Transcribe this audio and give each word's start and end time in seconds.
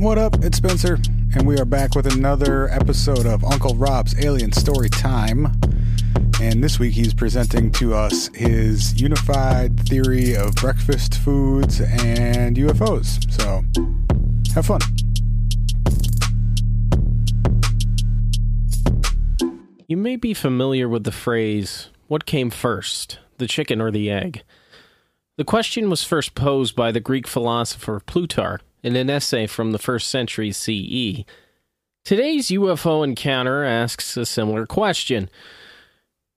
What 0.00 0.16
up? 0.16 0.42
It's 0.42 0.56
Spencer, 0.56 0.98
and 1.34 1.46
we 1.46 1.58
are 1.58 1.66
back 1.66 1.94
with 1.94 2.06
another 2.06 2.70
episode 2.70 3.26
of 3.26 3.44
Uncle 3.44 3.74
Rob's 3.74 4.18
Alien 4.18 4.50
Story 4.50 4.88
Time. 4.88 5.52
And 6.40 6.64
this 6.64 6.78
week 6.78 6.94
he's 6.94 7.12
presenting 7.12 7.70
to 7.72 7.94
us 7.94 8.28
his 8.34 8.98
unified 8.98 9.78
theory 9.80 10.34
of 10.34 10.54
breakfast 10.54 11.16
foods 11.16 11.82
and 11.82 12.56
UFOs. 12.56 13.30
So 13.30 13.62
have 14.54 14.64
fun. 14.64 14.80
You 19.86 19.98
may 19.98 20.16
be 20.16 20.32
familiar 20.32 20.88
with 20.88 21.04
the 21.04 21.12
phrase, 21.12 21.90
what 22.08 22.24
came 22.24 22.48
first, 22.48 23.18
the 23.36 23.46
chicken 23.46 23.82
or 23.82 23.90
the 23.90 24.10
egg? 24.10 24.44
The 25.36 25.44
question 25.44 25.90
was 25.90 26.02
first 26.02 26.34
posed 26.34 26.74
by 26.74 26.90
the 26.90 27.00
Greek 27.00 27.26
philosopher 27.26 28.00
Plutarch 28.00 28.62
in 28.82 28.96
an 28.96 29.10
essay 29.10 29.46
from 29.46 29.72
the 29.72 29.78
first 29.78 30.08
century 30.08 30.52
CE. 30.52 31.24
Today's 32.04 32.48
UFO 32.48 33.04
encounter 33.04 33.64
asks 33.64 34.16
a 34.16 34.24
similar 34.26 34.66
question. 34.66 35.28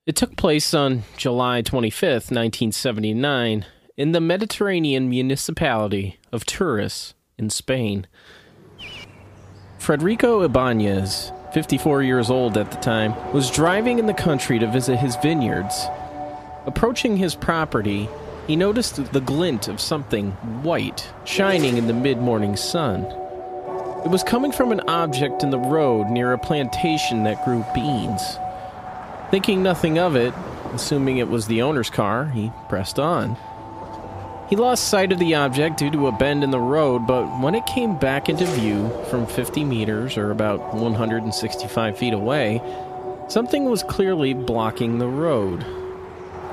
It 0.06 0.16
took 0.16 0.36
place 0.36 0.74
on 0.74 1.04
July 1.16 1.62
25th, 1.62 2.30
1979, 2.30 3.66
in 3.96 4.12
the 4.12 4.20
Mediterranean 4.20 5.10
municipality 5.10 6.20
of 6.32 6.46
Turís 6.46 7.14
in 7.38 7.50
Spain. 7.50 8.08
Frederico 9.80 10.44
Ibanez, 10.44 11.32
54 11.54 12.04
years 12.04 12.30
old 12.30 12.58
at 12.58 12.72
the 12.72 12.78
time, 12.78 13.14
was 13.34 13.52
driving 13.52 14.00
in 14.00 14.06
the 14.06 14.14
country 14.14 14.60
to 14.60 14.68
visit 14.68 14.98
his 14.98 15.16
vineyards. 15.18 15.86
Approaching 16.66 17.18
his 17.18 17.36
property, 17.36 18.10
he 18.48 18.56
noticed 18.56 19.14
the 19.14 19.22
glint 19.22 19.68
of 19.68 19.80
something 19.80 20.32
white 20.64 21.10
shining 21.24 21.78
in 21.78 21.88
the 21.88 21.94
mid 21.94 22.18
morning 22.18 22.56
sun. 22.56 23.06
It 24.04 24.10
was 24.10 24.24
coming 24.24 24.52
from 24.52 24.72
an 24.72 24.82
object 24.82 25.44
in 25.44 25.50
the 25.50 25.60
road 25.60 26.10
near 26.10 26.34
a 26.34 26.38
plantation 26.38 27.24
that 27.24 27.44
grew 27.46 27.66
beans. 27.74 28.22
Thinking 29.32 29.64
nothing 29.64 29.98
of 29.98 30.18
it, 30.18 30.34
assuming 30.74 31.18
it 31.18 31.30
was 31.30 31.48
the 31.48 31.62
owner's 31.62 31.90
car, 31.90 32.26
he 32.26 32.52
pressed 32.68 33.00
on. 33.00 33.38
He 34.50 34.58
lost 34.58 34.90
sight 34.90 35.14
of 35.14 35.20
the 35.20 35.36
object 35.36 35.78
due 35.78 35.90
to 35.92 36.08
a 36.08 36.12
bend 36.12 36.44
in 36.44 36.52
the 36.52 36.60
road, 36.60 37.08
but 37.08 37.26
when 37.40 37.56
it 37.56 37.66
came 37.66 37.98
back 37.98 38.28
into 38.28 38.46
view 38.46 38.92
from 39.10 39.26
50 39.26 39.64
meters 39.64 40.18
or 40.18 40.32
about 40.32 40.76
165 40.76 41.98
feet 41.98 42.14
away, 42.14 42.62
something 43.30 43.66
was 43.66 43.84
clearly 43.84 44.34
blocking 44.34 44.98
the 44.98 45.08
road. 45.08 45.66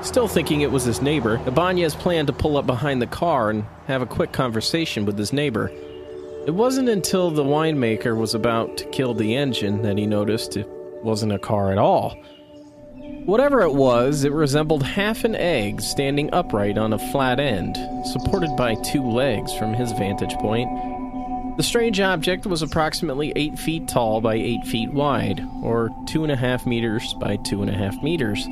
Still 0.03 0.27
thinking 0.27 0.61
it 0.61 0.71
was 0.71 0.83
his 0.83 1.01
neighbor, 1.01 1.39
Ibanez 1.45 1.95
planned 1.95 2.27
to 2.27 2.33
pull 2.33 2.57
up 2.57 2.65
behind 2.65 3.01
the 3.01 3.07
car 3.07 3.51
and 3.51 3.65
have 3.87 4.01
a 4.01 4.07
quick 4.07 4.31
conversation 4.31 5.05
with 5.05 5.17
his 5.17 5.31
neighbor. 5.31 5.71
It 6.47 6.55
wasn't 6.55 6.89
until 6.89 7.29
the 7.29 7.43
winemaker 7.43 8.17
was 8.17 8.33
about 8.33 8.77
to 8.77 8.85
kill 8.85 9.13
the 9.13 9.35
engine 9.35 9.83
that 9.83 9.99
he 9.99 10.07
noticed 10.07 10.57
it 10.57 10.67
wasn't 11.03 11.33
a 11.33 11.39
car 11.39 11.71
at 11.71 11.77
all. 11.77 12.15
Whatever 13.25 13.61
it 13.61 13.73
was, 13.73 14.23
it 14.23 14.31
resembled 14.31 14.81
half 14.81 15.23
an 15.23 15.35
egg 15.35 15.81
standing 15.81 16.33
upright 16.33 16.79
on 16.79 16.93
a 16.93 17.11
flat 17.11 17.39
end, 17.39 17.77
supported 18.07 18.55
by 18.57 18.73
two 18.75 19.07
legs 19.07 19.53
from 19.53 19.75
his 19.75 19.91
vantage 19.91 20.33
point. 20.37 20.67
The 21.57 21.63
strange 21.63 21.99
object 21.99 22.47
was 22.47 22.63
approximately 22.63 23.31
8 23.35 23.59
feet 23.59 23.87
tall 23.87 24.19
by 24.19 24.33
8 24.33 24.65
feet 24.65 24.91
wide, 24.91 25.47
or 25.61 25.89
2.5 26.05 26.65
meters 26.65 27.13
by 27.19 27.37
2.5 27.37 28.01
meters. 28.01 28.47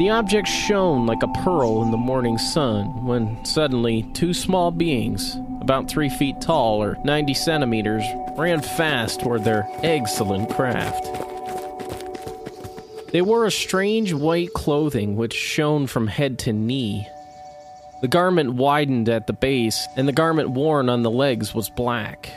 The 0.00 0.08
object 0.08 0.48
shone 0.48 1.04
like 1.04 1.22
a 1.22 1.28
pearl 1.44 1.82
in 1.82 1.90
the 1.90 1.98
morning 1.98 2.38
sun 2.38 3.04
when 3.04 3.44
suddenly 3.44 4.04
two 4.14 4.32
small 4.32 4.70
beings, 4.70 5.36
about 5.60 5.90
three 5.90 6.08
feet 6.08 6.40
tall 6.40 6.82
or 6.82 6.96
90 7.04 7.34
centimeters, 7.34 8.02
ran 8.38 8.62
fast 8.62 9.20
toward 9.20 9.44
their 9.44 9.68
excellent 9.82 10.48
craft. 10.48 11.04
They 13.12 13.20
wore 13.20 13.44
a 13.44 13.50
strange 13.50 14.14
white 14.14 14.54
clothing 14.54 15.16
which 15.16 15.34
shone 15.34 15.86
from 15.86 16.06
head 16.06 16.38
to 16.38 16.52
knee. 16.54 17.06
The 18.00 18.08
garment 18.08 18.54
widened 18.54 19.10
at 19.10 19.26
the 19.26 19.34
base, 19.34 19.86
and 19.98 20.08
the 20.08 20.12
garment 20.12 20.48
worn 20.48 20.88
on 20.88 21.02
the 21.02 21.10
legs 21.10 21.54
was 21.54 21.68
black. 21.68 22.30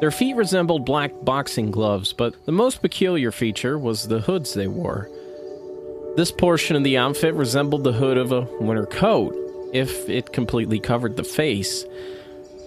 Their 0.00 0.10
feet 0.10 0.36
resembled 0.36 0.86
black 0.86 1.12
boxing 1.20 1.70
gloves, 1.70 2.14
but 2.14 2.46
the 2.46 2.52
most 2.52 2.80
peculiar 2.80 3.30
feature 3.30 3.78
was 3.78 4.08
the 4.08 4.20
hoods 4.20 4.54
they 4.54 4.68
wore. 4.68 5.10
This 6.16 6.32
portion 6.32 6.74
of 6.74 6.84
the 6.84 6.98
outfit 6.98 7.34
resembled 7.34 7.84
the 7.84 7.92
hood 7.92 8.18
of 8.18 8.32
a 8.32 8.42
winter 8.60 8.86
coat, 8.86 9.34
if 9.72 10.08
it 10.08 10.32
completely 10.32 10.80
covered 10.80 11.16
the 11.16 11.24
face. 11.24 11.84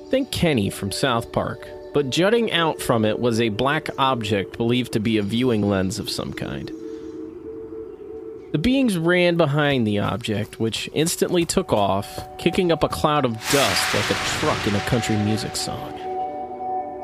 Think 0.10 0.32
Kenny 0.32 0.70
from 0.70 0.92
South 0.92 1.32
Park, 1.32 1.68
but 1.94 2.10
jutting 2.10 2.52
out 2.52 2.82
from 2.82 3.04
it 3.04 3.20
was 3.20 3.42
a 3.42 3.50
black 3.50 3.90
object 3.98 4.58
believed 4.58 4.94
to 4.94 5.00
be 5.00 5.18
a 5.18 5.24
viewing 5.24 5.62
lens 5.62 6.00
of 6.00 6.10
some 6.10 6.34
kind. 6.34 6.72
The 8.52 8.58
beings 8.58 8.98
ran 8.98 9.38
behind 9.38 9.88
the 9.88 10.00
object, 10.00 10.60
which 10.60 10.90
instantly 10.94 11.46
took 11.46 11.72
off, 11.72 12.38
kicking 12.38 12.72
up 12.72 12.84
a 12.84 12.90
cloud 12.90 13.24
of 13.24 13.34
dust 13.34 13.96
like 13.96 14.12
a 14.12 14.14
truck 14.40 14.68
in 14.68 14.76
a 14.76 14.82
country 14.82 15.16
music 15.16 15.56
song. 15.56 15.94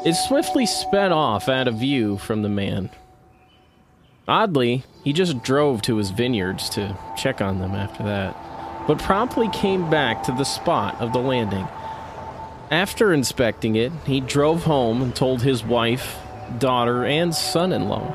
It 0.05 0.13
swiftly 0.13 0.65
sped 0.65 1.11
off 1.11 1.47
out 1.47 1.67
of 1.67 1.75
view 1.75 2.17
from 2.17 2.41
the 2.41 2.49
man, 2.49 2.89
Oddly, 4.27 4.83
he 5.03 5.13
just 5.13 5.41
drove 5.41 5.81
to 5.83 5.95
his 5.97 6.09
vineyards 6.09 6.69
to 6.71 6.97
check 7.17 7.41
on 7.41 7.59
them 7.59 7.71
after 7.71 8.03
that, 8.03 8.35
but 8.85 8.99
promptly 8.99 9.47
came 9.49 9.89
back 9.89 10.23
to 10.23 10.33
the 10.33 10.43
spot 10.43 10.99
of 10.99 11.13
the 11.13 11.19
landing. 11.19 11.67
After 12.69 13.13
inspecting 13.13 13.77
it, 13.77 13.93
he 14.05 14.19
drove 14.19 14.63
home 14.63 15.01
and 15.01 15.15
told 15.15 15.41
his 15.41 15.63
wife, 15.63 16.17
daughter, 16.59 17.05
and 17.05 17.33
son 17.33 17.71
in 17.71 17.87
law. 17.87 18.13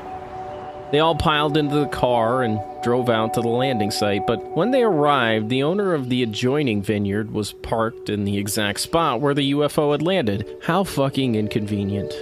They 0.91 0.99
all 0.99 1.15
piled 1.15 1.57
into 1.57 1.77
the 1.77 1.87
car 1.87 2.43
and 2.43 2.59
drove 2.83 3.09
out 3.09 3.33
to 3.33 3.41
the 3.41 3.47
landing 3.47 3.89
site, 3.89 4.27
but 4.27 4.55
when 4.55 4.69
they 4.69 4.83
arrived, 4.83 5.49
the 5.49 5.63
owner 5.63 5.95
of 5.95 6.09
the 6.09 6.21
adjoining 6.21 6.83
vineyard 6.83 7.31
was 7.31 7.53
parked 7.53 8.11
in 8.11 8.25
the 8.25 8.37
exact 8.37 8.81
spot 8.81 9.19
where 9.19 9.33
the 9.33 9.53
UFO 9.53 9.93
had 9.93 10.03
landed. 10.03 10.47
How 10.61 10.83
fucking 10.83 11.33
inconvenient. 11.33 12.13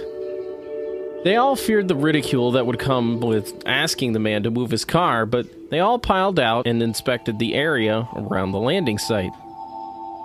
They 1.24 1.36
all 1.36 1.54
feared 1.54 1.86
the 1.86 1.94
ridicule 1.94 2.50
that 2.52 2.66
would 2.66 2.80
come 2.80 3.20
with 3.20 3.62
asking 3.64 4.12
the 4.12 4.18
man 4.18 4.42
to 4.42 4.50
move 4.50 4.72
his 4.72 4.84
car, 4.84 5.24
but 5.24 5.70
they 5.70 5.78
all 5.78 6.00
piled 6.00 6.40
out 6.40 6.66
and 6.66 6.82
inspected 6.82 7.38
the 7.38 7.54
area 7.54 8.08
around 8.16 8.50
the 8.50 8.58
landing 8.58 8.98
site. 8.98 9.32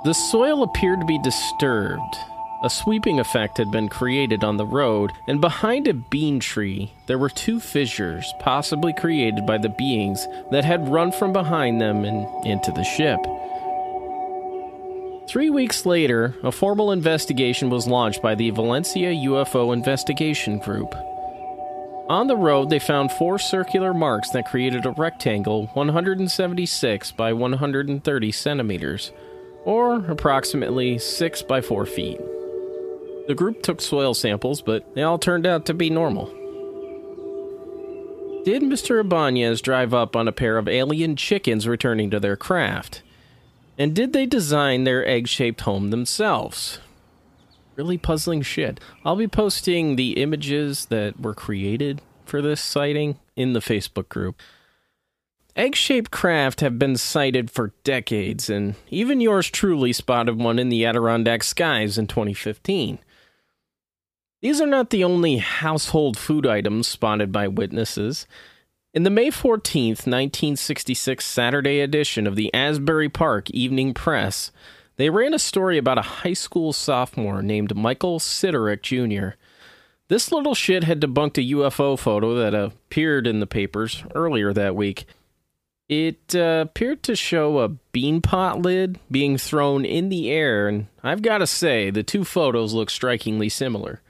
The 0.06 0.13
soil 0.13 0.63
appeared 0.63 1.00
to 1.02 1.06
be 1.06 1.19
disturbed. 1.19 2.16
A 2.63 2.69
sweeping 2.72 3.19
effect 3.19 3.59
had 3.59 3.69
been 3.69 3.90
created 3.90 4.44
on 4.44 4.58
the 4.58 4.66
road, 4.66 5.12
and 5.28 5.40
behind 5.40 5.88
a 5.88 5.94
bean 5.94 6.40
tree, 6.40 6.91
there 7.06 7.19
were 7.19 7.29
two 7.29 7.59
fissures, 7.59 8.34
possibly 8.40 8.94
created 8.94 9.46
by 9.46 9.59
the 9.59 9.69
beings 9.69 10.28
that 10.50 10.66
had 10.66 10.90
run 10.90 11.12
from 11.12 11.31
behind 11.31 11.79
them 11.79 12.06
and 12.06 12.28
into 12.44 12.72
the 12.72 12.84
ship. 12.84 13.19
Three 15.27 15.49
weeks 15.49 15.85
later, 15.85 16.35
a 16.41 16.53
formal 16.53 16.93
investigation 16.93 17.69
was 17.69 17.85
launched 17.85 18.21
by 18.21 18.33
the 18.33 18.49
Valencia 18.51 19.09
UFO 19.09 19.73
Investigation 19.73 20.57
Group. 20.59 20.95
On 22.07 22.27
the 22.27 22.38
road, 22.38 22.69
they 22.69 22.79
found 22.79 23.11
four 23.11 23.37
circular 23.37 23.93
marks 23.93 24.29
that 24.29 24.45
created 24.45 24.85
a 24.85 24.91
rectangle 24.91 25.67
176 25.73 27.11
by 27.11 27.33
130 27.33 28.31
centimeters, 28.31 29.11
or 29.66 29.95
approximately 30.05 30.97
6 30.97 31.41
by 31.41 31.59
4 31.59 31.85
feet. 31.85 32.21
The 33.27 33.35
group 33.35 33.61
took 33.61 33.81
soil 33.81 34.13
samples, 34.13 34.61
but 34.61 34.95
they 34.95 35.03
all 35.03 35.19
turned 35.19 35.45
out 35.45 35.66
to 35.66 35.73
be 35.73 35.89
normal. 35.89 36.27
Did 38.45 38.61
Mr. 38.61 39.01
Ibanez 39.01 39.61
drive 39.61 39.93
up 39.93 40.16
on 40.16 40.29
a 40.29 40.31
pair 40.31 40.57
of 40.57 40.69
alien 40.69 41.17
chickens 41.17 41.67
returning 41.67 42.09
to 42.11 42.19
their 42.21 42.37
craft? 42.37 43.01
And 43.77 43.93
did 43.93 44.13
they 44.13 44.25
design 44.25 44.83
their 44.83 45.07
egg 45.07 45.27
shaped 45.27 45.61
home 45.61 45.91
themselves? 45.91 46.79
Really 47.75 47.97
puzzling 47.97 48.41
shit. 48.41 48.79
I'll 49.05 49.16
be 49.16 49.28
posting 49.28 49.96
the 49.96 50.13
images 50.13 50.85
that 50.85 51.19
were 51.19 51.35
created 51.35 52.02
for 52.25 52.41
this 52.41 52.59
sighting 52.59 53.19
in 53.35 53.53
the 53.53 53.59
Facebook 53.59 54.09
group. 54.09 54.41
Egg 55.55 55.75
shaped 55.75 56.11
craft 56.11 56.61
have 56.61 56.78
been 56.78 56.96
sighted 56.96 57.49
for 57.49 57.73
decades, 57.84 58.49
and 58.49 58.75
even 58.90 59.22
yours 59.22 59.49
truly 59.49 59.91
spotted 59.93 60.37
one 60.37 60.59
in 60.59 60.69
the 60.69 60.85
Adirondack 60.85 61.43
skies 61.43 61.97
in 61.97 62.05
2015. 62.07 62.99
These 64.41 64.61
are 64.61 64.67
not 64.67 64.91
the 64.91 65.03
only 65.03 65.37
household 65.37 66.16
food 66.17 66.46
items 66.46 66.87
spotted 66.87 67.31
by 67.31 67.47
witnesses. 67.47 68.28
In 68.97 69.03
the 69.03 69.11
May 69.11 69.29
14th, 69.29 70.08
1966 70.08 71.23
Saturday 71.23 71.82
edition 71.82 72.26
of 72.26 72.35
the 72.35 72.52
Asbury 72.52 73.09
Park 73.09 73.47
Evening 73.52 73.94
Press, 73.94 74.52
they 74.96 75.11
ran 75.11 75.35
a 75.35 75.38
story 75.38 75.78
about 75.78 75.99
a 75.99 76.23
high 76.23 76.34
school 76.34 76.73
sophomore 76.73 77.44
named 77.44 77.76
Michael 77.76 78.17
Sidorick 78.17 78.82
Jr. 78.82 79.38
This 80.08 80.32
little 80.32 80.55
shit 80.55 80.84
had 80.85 80.99
debunked 80.99 81.38
a 81.38 81.53
UFO 81.53 81.99
photo 81.99 82.34
that 82.40 82.55
appeared 82.55 83.28
in 83.28 83.40
the 83.40 83.46
papers 83.46 84.03
earlier 84.16 84.52
that 84.52 84.76
week. 84.76 85.05
It 85.88 86.35
uh, 86.35 86.66
appeared 86.67 87.03
to 87.03 87.16
show 87.16 87.59
a 87.59 87.70
beanpot 87.70 88.66
lid 88.66 89.00
being 89.11 89.38
thrown 89.38 89.85
in 89.85 90.09
the 90.09 90.32
air, 90.32 90.67
and 90.67 90.88
I've 91.03 91.22
got 91.22 91.38
to 91.38 91.46
say, 91.46 91.91
the 91.91 92.02
two 92.02 92.23
photos 92.23 92.73
look 92.73 92.90
strikingly 92.90 93.50
similar. 93.50 94.02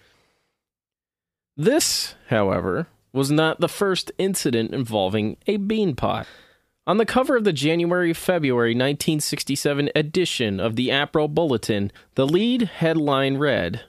This, 1.58 2.16
however, 2.30 2.88
was 3.18 3.32
not 3.32 3.60
the 3.60 3.68
first 3.68 4.12
incident 4.18 4.74
involving 4.74 5.36
a 5.48 5.58
beanpot. 5.58 6.26
On 6.86 6.98
the 6.98 7.06
cover 7.06 7.36
of 7.36 7.44
the 7.44 7.52
January 7.52 8.14
February 8.14 8.72
1967 8.72 9.90
edition 9.94 10.60
of 10.60 10.78
the 10.78 10.88
APRO 10.90 11.28
Bulletin, 11.28 11.92
the 12.16 12.26
lead 12.26 12.62
headline 12.62 13.38
read 13.38 13.82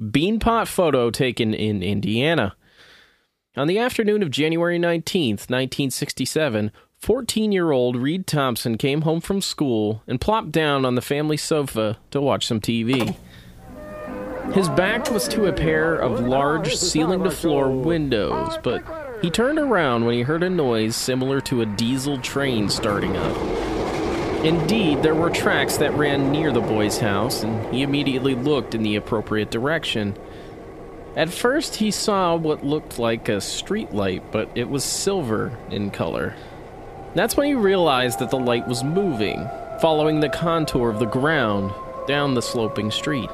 Beanpot 0.00 0.68
photo 0.68 1.10
taken 1.10 1.52
in 1.52 1.82
Indiana. 1.82 2.56
On 3.56 3.66
the 3.66 3.78
afternoon 3.78 4.22
of 4.22 4.30
January 4.30 4.78
19th, 4.78 5.50
1967, 5.50 6.70
14 7.00 7.52
year 7.52 7.72
old 7.72 7.96
Reed 7.96 8.26
Thompson 8.26 8.78
came 8.78 9.02
home 9.02 9.20
from 9.20 9.40
school 9.40 10.02
and 10.06 10.20
plopped 10.20 10.52
down 10.52 10.84
on 10.84 10.94
the 10.94 11.02
family 11.02 11.36
sofa 11.36 11.98
to 12.12 12.20
watch 12.20 12.46
some 12.46 12.60
TV. 12.60 13.16
His 14.52 14.68
back 14.70 15.10
was 15.10 15.28
to 15.28 15.46
a 15.46 15.52
pair 15.52 15.94
of 15.94 16.20
large 16.20 16.74
ceiling 16.74 17.22
to 17.24 17.30
floor 17.30 17.70
windows, 17.70 18.58
but 18.62 18.82
he 19.20 19.30
turned 19.30 19.58
around 19.58 20.04
when 20.04 20.14
he 20.14 20.22
heard 20.22 20.42
a 20.42 20.50
noise 20.50 20.96
similar 20.96 21.40
to 21.42 21.60
a 21.60 21.66
diesel 21.66 22.18
train 22.18 22.68
starting 22.68 23.16
up. 23.16 23.36
Indeed, 24.44 25.02
there 25.02 25.14
were 25.14 25.30
tracks 25.30 25.76
that 25.78 25.94
ran 25.94 26.32
near 26.32 26.50
the 26.50 26.60
boy's 26.60 26.98
house, 26.98 27.42
and 27.42 27.74
he 27.74 27.82
immediately 27.82 28.34
looked 28.34 28.74
in 28.74 28.82
the 28.82 28.96
appropriate 28.96 29.50
direction. 29.50 30.16
At 31.14 31.28
first, 31.28 31.76
he 31.76 31.90
saw 31.90 32.36
what 32.36 32.64
looked 32.64 32.98
like 32.98 33.28
a 33.28 33.40
street 33.40 33.92
light, 33.92 34.30
but 34.30 34.48
it 34.54 34.68
was 34.68 34.84
silver 34.84 35.58
in 35.70 35.90
color. 35.90 36.34
That's 37.14 37.36
when 37.36 37.48
he 37.48 37.54
realized 37.54 38.20
that 38.20 38.30
the 38.30 38.38
light 38.38 38.66
was 38.68 38.84
moving, 38.84 39.48
following 39.80 40.20
the 40.20 40.28
contour 40.28 40.88
of 40.88 41.00
the 41.00 41.06
ground 41.06 41.72
down 42.06 42.34
the 42.34 42.42
sloping 42.42 42.90
street. 42.90 43.28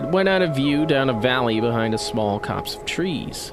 It 0.00 0.08
went 0.08 0.28
out 0.28 0.42
of 0.42 0.56
view 0.56 0.86
down 0.86 1.08
a 1.08 1.20
valley 1.20 1.60
behind 1.60 1.94
a 1.94 1.98
small 1.98 2.40
copse 2.40 2.74
of 2.74 2.84
trees. 2.84 3.52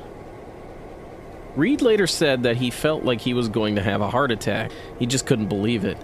Reed 1.56 1.82
later 1.82 2.08
said 2.08 2.44
that 2.44 2.58
he 2.58 2.72
felt 2.72 3.04
like 3.04 3.22
he 3.22 3.34
was 3.34 3.50
going 3.50 3.76
to 3.76 3.84
have 3.84 4.02
a 4.02 4.10
heart 4.10 4.32
attack. 4.32 4.72
He 4.98 5.06
just 5.06 5.26
couldn't 5.26 5.50
believe 5.50 5.84
it. 5.84 5.98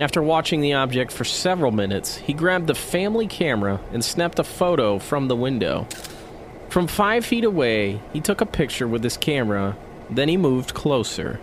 After 0.00 0.22
watching 0.22 0.60
the 0.60 0.74
object 0.74 1.12
for 1.12 1.24
several 1.24 1.70
minutes, 1.70 2.16
he 2.16 2.32
grabbed 2.32 2.66
the 2.66 2.74
family 2.74 3.28
camera 3.28 3.80
and 3.92 4.04
snapped 4.04 4.40
a 4.40 4.44
photo 4.44 4.98
from 4.98 5.28
the 5.28 5.36
window. 5.36 5.86
From 6.68 6.88
five 6.88 7.24
feet 7.24 7.44
away, 7.44 8.00
he 8.12 8.20
took 8.20 8.40
a 8.40 8.46
picture 8.46 8.88
with 8.88 9.04
his 9.04 9.16
camera, 9.16 9.76
then 10.10 10.28
he 10.28 10.36
moved 10.36 10.74
closer. 10.74 11.40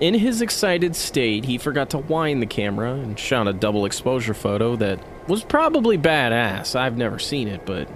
In 0.00 0.14
his 0.14 0.40
excited 0.40 0.94
state, 0.94 1.46
he 1.46 1.58
forgot 1.58 1.90
to 1.90 1.98
wind 1.98 2.40
the 2.40 2.46
camera 2.46 2.92
and 2.92 3.18
shot 3.18 3.48
a 3.48 3.52
double 3.52 3.84
exposure 3.84 4.34
photo 4.34 4.76
that 4.76 5.00
was 5.28 5.44
probably 5.44 5.98
badass. 5.98 6.74
I've 6.74 6.96
never 6.96 7.18
seen 7.18 7.48
it, 7.48 7.66
but 7.66 7.88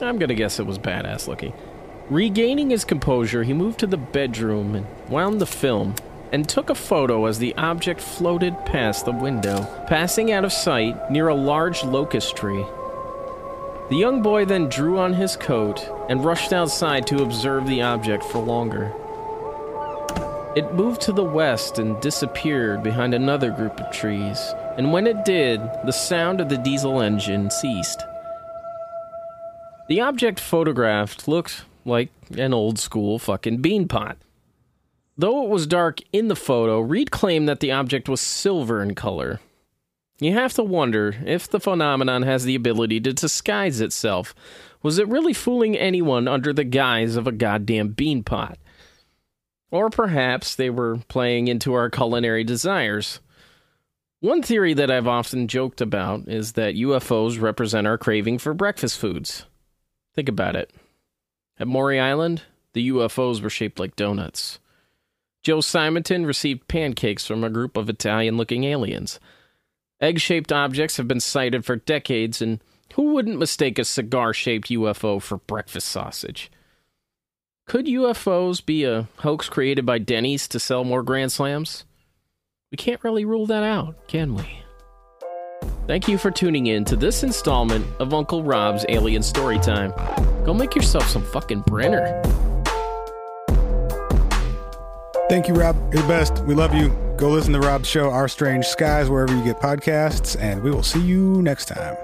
I'm 0.00 0.18
gonna 0.18 0.34
guess 0.34 0.58
it 0.58 0.66
was 0.66 0.78
badass 0.78 1.28
looking. 1.28 1.52
Regaining 2.08 2.70
his 2.70 2.84
composure, 2.84 3.42
he 3.42 3.52
moved 3.52 3.80
to 3.80 3.86
the 3.86 3.98
bedroom 3.98 4.74
and 4.74 4.86
wound 5.10 5.40
the 5.40 5.46
film 5.46 5.94
and 6.32 6.48
took 6.48 6.70
a 6.70 6.74
photo 6.74 7.26
as 7.26 7.38
the 7.38 7.54
object 7.56 8.00
floated 8.00 8.54
past 8.64 9.04
the 9.04 9.12
window, 9.12 9.66
passing 9.86 10.32
out 10.32 10.44
of 10.44 10.52
sight 10.52 11.10
near 11.10 11.28
a 11.28 11.34
large 11.34 11.84
locust 11.84 12.36
tree. 12.36 12.64
The 13.90 13.96
young 13.96 14.22
boy 14.22 14.44
then 14.44 14.68
drew 14.68 14.98
on 14.98 15.14
his 15.14 15.36
coat 15.36 15.88
and 16.08 16.24
rushed 16.24 16.52
outside 16.52 17.06
to 17.06 17.22
observe 17.22 17.66
the 17.66 17.82
object 17.82 18.24
for 18.24 18.38
longer. 18.38 18.92
It 20.56 20.74
moved 20.74 21.00
to 21.02 21.12
the 21.12 21.24
west 21.24 21.78
and 21.78 22.00
disappeared 22.00 22.82
behind 22.82 23.14
another 23.14 23.50
group 23.50 23.78
of 23.80 23.90
trees, 23.92 24.38
and 24.78 24.92
when 24.92 25.08
it 25.08 25.24
did, 25.24 25.60
the 25.84 25.92
sound 25.92 26.40
of 26.40 26.48
the 26.48 26.56
diesel 26.56 27.02
engine 27.02 27.50
ceased. 27.50 28.04
The 29.88 30.00
object 30.00 30.38
photographed 30.38 31.26
looked 31.26 31.64
like 31.84 32.10
an 32.36 32.54
old 32.54 32.78
school 32.78 33.18
fucking 33.18 33.60
beanpot. 33.60 34.16
Though 35.16 35.42
it 35.42 35.48
was 35.48 35.66
dark 35.66 35.98
in 36.12 36.28
the 36.28 36.36
photo, 36.36 36.78
Reed 36.78 37.10
claimed 37.10 37.48
that 37.48 37.58
the 37.58 37.72
object 37.72 38.08
was 38.08 38.20
silver 38.20 38.80
in 38.80 38.94
color. 38.94 39.40
You 40.20 40.32
have 40.34 40.54
to 40.54 40.62
wonder 40.62 41.16
if 41.26 41.50
the 41.50 41.58
phenomenon 41.58 42.22
has 42.22 42.44
the 42.44 42.54
ability 42.54 43.00
to 43.00 43.12
disguise 43.12 43.80
itself. 43.80 44.32
Was 44.80 44.98
it 44.98 45.08
really 45.08 45.32
fooling 45.32 45.76
anyone 45.76 46.28
under 46.28 46.52
the 46.52 46.62
guise 46.62 47.16
of 47.16 47.26
a 47.26 47.32
goddamn 47.32 47.94
beanpot? 47.94 48.56
Or 49.72 49.90
perhaps 49.90 50.54
they 50.54 50.70
were 50.70 50.98
playing 51.08 51.48
into 51.48 51.74
our 51.74 51.90
culinary 51.90 52.44
desires. 52.44 53.18
One 54.20 54.42
theory 54.42 54.74
that 54.74 54.90
I've 54.90 55.06
often 55.06 55.46
joked 55.46 55.80
about 55.80 56.28
is 56.28 56.52
that 56.52 56.74
UFOs 56.74 57.40
represent 57.40 57.86
our 57.86 57.96
craving 57.96 58.38
for 58.38 58.52
breakfast 58.52 58.98
foods. 58.98 59.46
Think 60.16 60.28
about 60.28 60.56
it. 60.56 60.72
At 61.60 61.68
Maury 61.68 62.00
Island, 62.00 62.42
the 62.72 62.88
UFOs 62.90 63.40
were 63.40 63.50
shaped 63.50 63.78
like 63.78 63.94
donuts. 63.94 64.58
Joe 65.44 65.60
Simonton 65.60 66.26
received 66.26 66.66
pancakes 66.66 67.26
from 67.26 67.44
a 67.44 67.50
group 67.50 67.76
of 67.76 67.88
Italian 67.88 68.36
looking 68.36 68.64
aliens. 68.64 69.20
Egg 70.00 70.18
shaped 70.18 70.52
objects 70.52 70.96
have 70.96 71.06
been 71.06 71.20
sighted 71.20 71.64
for 71.64 71.76
decades, 71.76 72.42
and 72.42 72.60
who 72.94 73.14
wouldn't 73.14 73.38
mistake 73.38 73.78
a 73.78 73.84
cigar 73.84 74.34
shaped 74.34 74.68
UFO 74.68 75.22
for 75.22 75.38
breakfast 75.38 75.88
sausage? 75.88 76.50
Could 77.66 77.86
UFOs 77.86 78.64
be 78.64 78.82
a 78.82 79.08
hoax 79.18 79.48
created 79.48 79.86
by 79.86 79.98
Denny's 79.98 80.48
to 80.48 80.58
sell 80.58 80.82
more 80.82 81.04
Grand 81.04 81.30
Slams? 81.30 81.84
We 82.70 82.76
can't 82.76 83.02
really 83.02 83.24
rule 83.24 83.46
that 83.46 83.62
out, 83.62 84.08
can 84.08 84.34
we? 84.34 84.44
Thank 85.86 86.06
you 86.06 86.18
for 86.18 86.30
tuning 86.30 86.66
in 86.66 86.84
to 86.84 86.96
this 86.96 87.22
installment 87.22 87.86
of 87.98 88.12
Uncle 88.12 88.42
Rob's 88.42 88.84
Alien 88.90 89.22
Storytime. 89.22 89.94
Go 90.44 90.52
make 90.52 90.74
yourself 90.74 91.08
some 91.08 91.24
fucking 91.24 91.62
Brenner. 91.62 92.22
Thank 95.30 95.48
you, 95.48 95.54
Rob. 95.54 95.76
You're 95.94 96.02
the 96.02 96.08
best. 96.08 96.44
We 96.44 96.54
love 96.54 96.74
you. 96.74 96.90
Go 97.16 97.30
listen 97.30 97.54
to 97.54 97.58
Rob's 97.58 97.88
show, 97.88 98.10
Our 98.10 98.28
Strange 98.28 98.66
Skies, 98.66 99.08
wherever 99.08 99.34
you 99.34 99.42
get 99.42 99.60
podcasts, 99.60 100.38
and 100.38 100.62
we 100.62 100.70
will 100.70 100.82
see 100.82 101.00
you 101.00 101.40
next 101.40 101.68
time. 101.68 101.96